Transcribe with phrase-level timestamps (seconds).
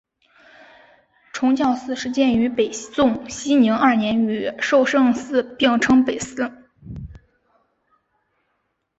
[1.31, 6.51] 崇教寺始建于北宋熙宁二年与寿圣寺并称北寺。